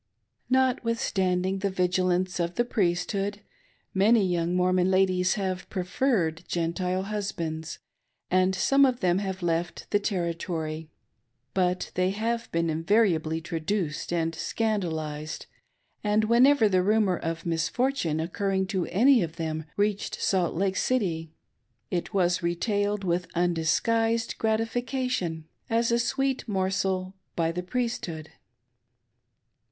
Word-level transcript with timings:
Notwithstanding 0.49 1.59
the 1.59 1.69
vigilance 1.69 2.39
of 2.39 2.55
the 2.55 2.65
Priesthood, 2.65 3.41
many 3.93 4.25
young 4.25 4.55
Mormon 4.55 4.89
ladies 4.89 5.35
have 5.35 5.69
preferred 5.69 6.43
Gentile 6.47 7.03
husbands, 7.03 7.77
and 8.31 8.55
some 8.55 8.83
of 8.83 9.01
them 9.01 9.19
have 9.19 9.43
left 9.43 9.85
the 9.91 9.99
Territory; 9.99 10.89
but 11.53 11.91
they 11.93 12.09
have 12.09 12.51
been 12.51 12.67
invariably 12.67 13.41
traduced 13.41 14.11
and 14.11 14.33
scandalised, 14.33 15.45
and 16.03 16.23
whenever 16.23 16.67
the 16.67 16.81
rumor 16.81 17.17
of 17.19 17.45
misfortune 17.45 18.19
occurring 18.19 18.65
to 18.65 18.87
any 18.87 19.21
of 19.21 19.35
them 19.35 19.65
reached 19.77 20.19
Salt 20.19 20.55
Lake 20.55 20.77
City, 20.77 21.31
it 21.91 22.11
was 22.11 22.41
retailed 22.41 23.03
with 23.03 23.31
undisgliised 23.35 24.39
gratification, 24.39 25.45
as 25.69 25.91
a 25.91 25.99
sweet 25.99 26.47
morsel, 26.47 27.13
by 27.35 27.51
the 27.51 27.61
Priesthood. 27.61 28.31